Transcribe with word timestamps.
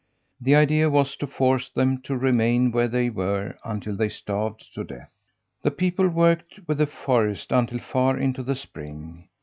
The 0.39 0.55
idea 0.55 0.89
was 0.89 1.15
to 1.17 1.27
force 1.27 1.69
them 1.69 2.01
to 2.05 2.17
remain 2.17 2.71
where 2.71 2.87
they 2.87 3.11
were 3.11 3.59
until 3.63 3.95
they 3.95 4.09
starved 4.09 4.73
to 4.73 4.83
death. 4.83 5.13
The 5.61 5.69
people 5.69 6.07
worked 6.09 6.59
with 6.65 6.79
the 6.79 6.87
forest 6.87 7.51
until 7.51 7.77
far 7.77 8.17
into 8.17 8.41
the 8.41 8.55
spring. 8.55 9.27